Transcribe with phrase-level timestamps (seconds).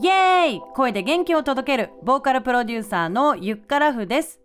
[0.00, 0.60] イエーイ。
[0.74, 4.40] 声で元気を届けるボーカルプロデューサーのゆっからふです。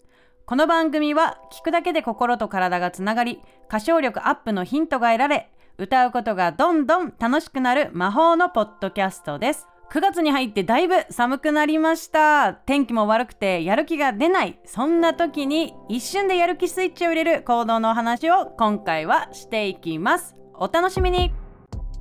[0.45, 9.67] この番組は聞くだけで心と体がつながり歌唱力アップのヒントが得られ歌うことがどんどん楽しくなる魔法のポッドキャストです。
[9.91, 12.53] 9月に入ってだいぶ寒くなりました。
[12.53, 14.59] 天気も悪くてやる気が出ない。
[14.65, 20.35] そんな時に一瞬でやる気スイッチを入れる行動のお話を今回はしていきます。
[20.55, 21.42] お楽しみに。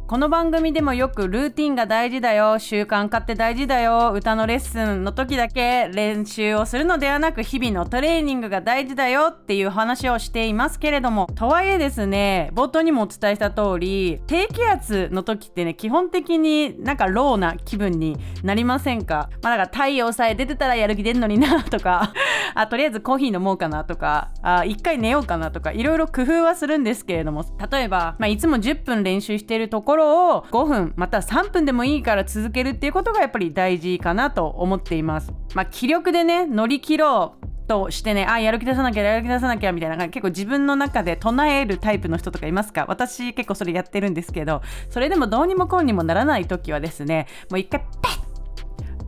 [0.07, 2.59] この番組でもよくルーティンが大事だよ。
[2.59, 4.13] 習慣化って大事だよ。
[4.15, 11.29] 歌のレッスンの時だけ練習をするのではなく日々のトレーニングが大事だよっていう話をしていますけれども。
[11.35, 19.31] とはいえですね冒頭にもお伝えした通り低気圧の時ってね基本的になんかローな気分になりませんか？
[19.43, 22.13] まあだから太陽さえ出てたらやる気出んのになとか。
[22.55, 24.29] あとりあえずコーヒー飲もうかなとか。
[24.43, 25.73] あ一回寝ようかなとか。
[25.73, 27.47] いろいろ工夫はするんですけれども。
[27.71, 35.33] 例えば、まあ、いつも10分練習しているところろを5分また3分でもいいから続けるっていうことがやっぱり大事かなと思っています。
[35.55, 42.87] まあ、気力でね乗り切ろうとしてねあやる気出さなきゃやる気出さなきゃみたいな結構自分の中で唱えるタイプの人とかいますか？
[42.89, 48.23] 私結構それやってるんですけどそれでもどうにもこうにもならない時はですねもう一回ペッ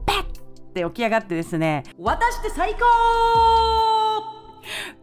[0.07, 0.27] ペッっ
[0.73, 3.94] て起き上がってですね私って最高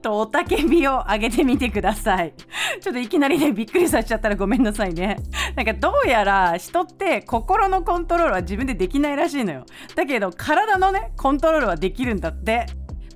[0.02, 2.34] とおたけびを上げてみてください。
[2.82, 5.18] ちょっといきなりねびっくりさせちゃったらごめんなさいね。
[5.56, 9.66] なんかどうやら人って心のコントロールは自分でできないらしいのよ。
[9.96, 12.66] だけど体のねコントロールはできるんだって。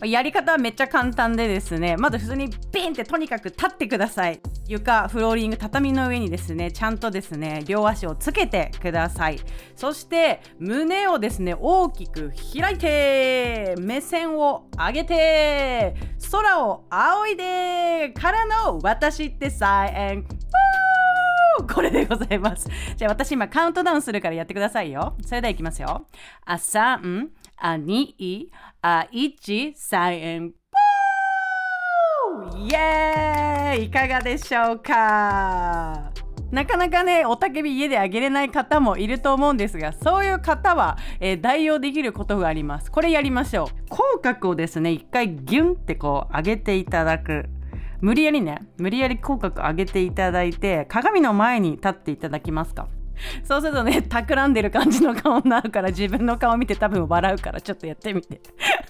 [0.04, 9.40] やり方はめっちゃ簡単でですねまず普通にピンってとにかく立ってください床フローリング畳の上にですねちゃんとですね両足をつけてください
[9.76, 15.96] そして胸をですね大きく開いて目線を上げて
[16.32, 20.26] 空を仰いでからの私ってサイエン
[21.74, 22.68] これでございます。
[22.98, 25.16] じゃあ私今カウントダウンするからやってくださいよ。
[25.26, 26.08] それではいきますよ。
[26.46, 28.48] あ、3、あ、2、
[28.82, 30.54] あ、1、3、円。
[32.58, 36.12] イエーイいかがでしょうか
[36.52, 42.92] なかなかね、おたけび家であげれない方もいると思うんですが、そういう方は、えー、代用できることがあります。
[42.92, 43.68] これやりましょう。
[43.90, 47.46] 口角をですね、一回ギュンってこう上げていただく。
[48.02, 52.88] 無理やりね、無理やり口角上げていただいて、鏡の前に立っていただきますか？
[53.44, 58.42] そうするとね企んでる感じの顔になるから自分の顔見て多分笑うからちょっとやってみて。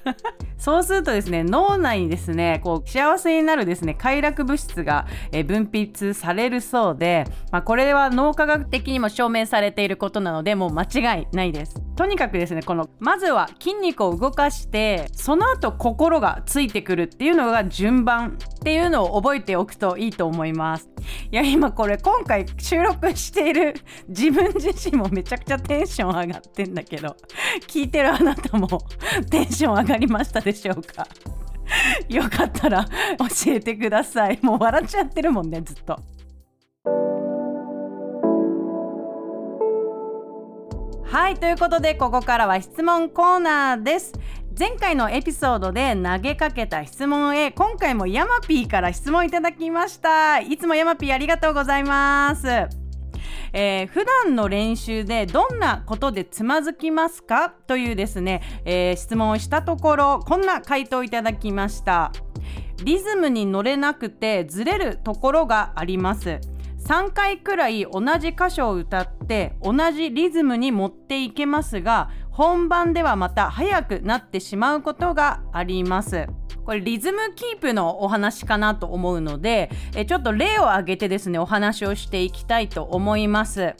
[0.57, 11.84] そうするとですね脳内にですねこう幸せになるですね快楽物質が、え分泌されるそうで、まあ、これは脳科学的にも証明されていることなのでもう間違いないです。
[11.95, 20.89] とにかくですねこのまずは筋肉を動かしてその後心がついてくるっていうのが順番っていうのを覚えておくといいと思います。
[21.31, 23.75] いや今これ今回収録している
[24.09, 27.15] 自分自身もめちゃくちゃテンション上がってんだけど
[27.67, 28.67] 聞いてるあなたも
[29.29, 31.07] テンション上がりましたでしょうか？
[32.09, 32.85] よかったら
[33.45, 34.39] 教えてください。
[34.41, 35.97] もう笑っちゃってるもんねずっと。
[41.07, 44.13] はいということでここからは質問コーナーです。
[44.57, 50.39] 前回のエピソードで投げかけた質問へ今回もヤマピーから質問いただきました。
[50.39, 52.47] いつもヤマピーありがとうございます。
[53.53, 57.49] えー、普段の練習でどんなことでつまずきますか？
[57.49, 62.11] というですね、えー、質問をしたところこんな回答いただきました。
[62.83, 66.41] リズムに乗れなくてずれるところがあります。
[66.85, 76.27] 3回くらい同じ箇所を歌って同じリズムに持っていけますが本番ではまた速くなってしまうことがあります。
[76.63, 83.59] これリズムキープのお話かなと思うのでえちょっと例を挙げてですねお話をしていきたいと思います。
[83.61, 83.75] 例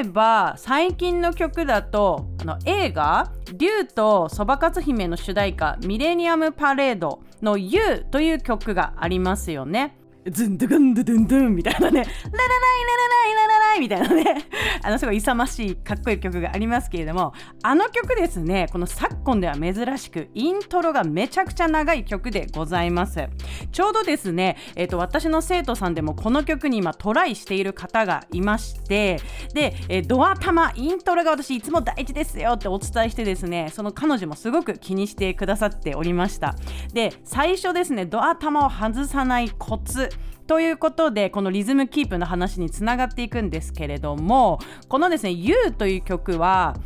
[0.00, 9.96] えば最近の曲だとあの映画「竜とそばかつ姫」の主題歌「ミレニアムパレード」の「You」という曲がありますよね。
[10.30, 14.44] ズンドゥグンドゥドゥンドゥンみたいなね、ララライララライララライみたいなね、
[14.82, 17.32] あのすごい勇ましいかっこいい曲がありますけれども、
[17.62, 23.28] あの曲ですね、この昨今では珍しくイントロがめちゃくちゃ長い曲でございます。
[23.70, 29.20] ちょうどですね、えっ、ー、と私の生徒さんでもこの曲に今トライしている方がいまして、
[29.54, 36.56] で、えー、ドア玉イントロが私いつも大事ですよってお伝えしてですね、その彼女もすごく気にしてくださっておりました。
[36.92, 40.08] で、最初ですね、ドア玉を外さないコツ
[40.46, 46.76] ということでこのリズムキープの話につながっていくんですけれどもこのですね「You」という曲は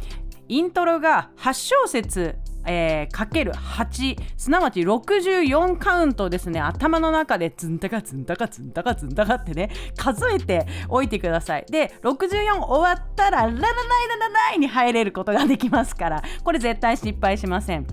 [0.48, 2.36] イントロが8小節
[2.66, 6.60] えー、かける8すなわち64カウントですね。
[6.60, 11.66] 頭の中でズンタカズンタカズンタカズンタカってね数えておいてください。
[11.70, 17.86] で64終わったらララライララライに入れることができますからこれ絶対失敗しません。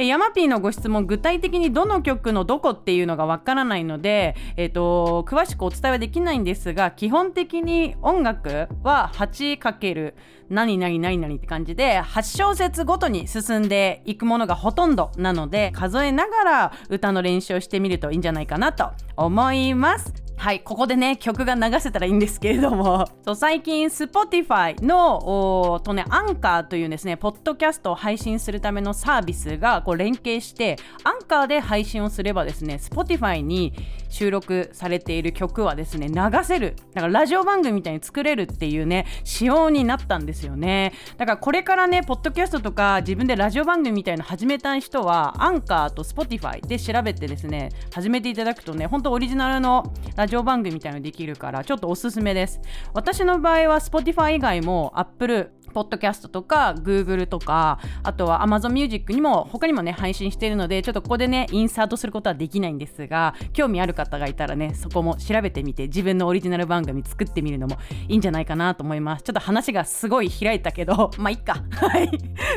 [0.00, 10.14] でヤマピーのご質問具体的にどの曲のどこっていうのがわからないので、えーと、詳しくお伝えはできないんですが基本的に音楽は 8×
[10.48, 20.29] 何々何々って感じで8小節ごとに進んでいくものがほとんどなので数えながら歌の練習をしてみるといいんじゃないかなと思います。
[20.40, 23.06] はいここでね曲が流せたらいいんですけれども。
[23.26, 33.74] そう最近 Spotify のとねアンカーというですねポッドキャストを配信するためのサービスがこう連携してアンカーで配信をすればですね Spotify に
[34.10, 36.14] 収録されている曲はですね流
[36.44, 36.76] せる。
[36.92, 40.92] だからラジオ番組みたいに作れるっていうね仕様になったんですよね。
[41.16, 52.60] だからこれからねポッドキャストとか自分でラジオ番組みたいの始めたい人はアンカーと Spotify で調べてですね始めていただくとね本当オリジナルのラジオ番組みたいのできるからちょっとおすすめです。
[52.92, 67.78] 私の場合は Spotify 以外も Apple ポッドキャストとか Google とかあとは Amazon Music にも他にもね配信しているのでちょっとここでねインサートすることはできないんですが興味ある方がいたらねそこも調べてみて自分のオリジナル番組作ってみるのも
[68.08, 69.22] いいんじゃないかなと思います。
[69.22, 71.62] ちょっと話がすごい開いたけどまあいっか。
[71.72, 72.10] はい。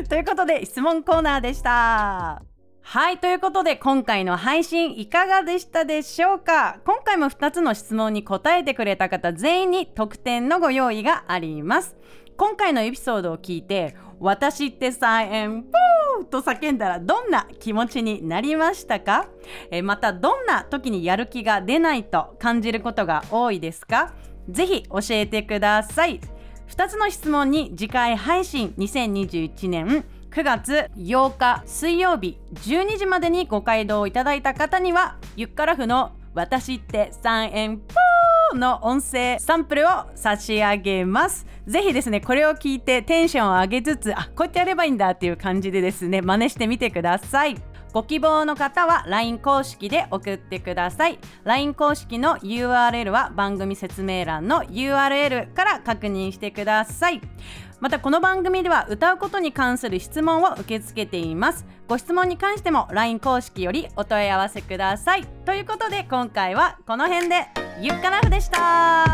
[0.08, 2.53] ということで質問コーナーでした。
[2.86, 6.80] はいということで今回の配信いかがでしたでしょうか？
[6.86, 11.96] 今回も2つの質問に答えてくれた方全員に特典のご用意があります。
[12.38, 19.28] 今回のエピソードを聞いて私ってサイエンポーと叫んだらどんな気持ちになりましたか？
[19.72, 24.14] えまたどんな時にやる気が出ないと感じることが多いですか？
[24.50, 26.20] ぜひ教えてください。
[26.70, 41.46] 2つの質問に次回配信2021年9月8日水曜日12時までにご回答いただいた方にはゆっからふの私って3円ポーの音声サンプルを差し上げます。
[41.68, 47.56] ぜひですねこれを聞いてテンションを上げつつあこうやってやればいいんだっていう感じでですね真似してみてください。
[47.94, 51.20] ご希望の方は LINE 公式で送ってください。
[51.44, 57.22] LINE 公式の URL は番組説明欄の URL から確認してください。
[57.80, 61.66] またこの番組では歌うことに関する質問を受け付けています。
[61.88, 65.28] ご質問に関しても LINE 公式よりお問い合わせください。
[65.46, 67.46] ということで今回はこの辺で
[67.80, 69.13] ゆっかなふでした。